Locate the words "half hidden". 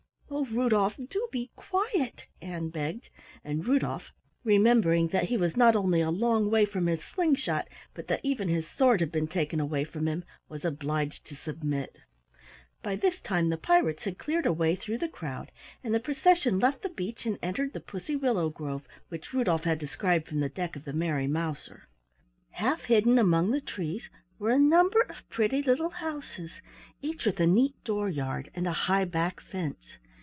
22.51-23.19